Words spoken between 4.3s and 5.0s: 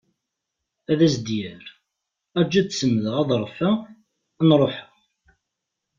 ad n-ruḥeɣ.